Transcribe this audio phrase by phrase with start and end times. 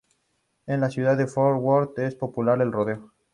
[0.65, 3.11] En la ciudad de Fort Worth es popular el rodeo.